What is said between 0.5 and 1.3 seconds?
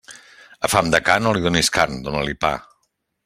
A fam de ca,